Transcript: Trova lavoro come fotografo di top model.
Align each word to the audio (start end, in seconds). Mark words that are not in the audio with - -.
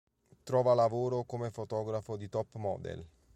Trova 0.41 0.73
lavoro 0.73 1.25
come 1.25 1.51
fotografo 1.51 2.15
di 2.17 2.27
top 2.27 2.55
model. 2.55 3.07